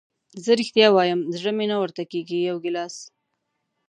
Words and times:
زه 0.43 0.51
رښتیا 0.59 0.87
وایم 0.91 1.19
زړه 1.37 1.51
مې 1.57 1.65
نه 1.71 1.77
ورته 1.81 2.03
کېږي، 2.11 2.39
یو 2.49 2.57
ګیلاس. 2.63 2.95